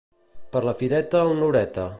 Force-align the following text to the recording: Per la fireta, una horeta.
Per 0.55 0.63
la 0.69 0.73
fireta, 0.81 1.23
una 1.37 1.49
horeta. 1.51 1.89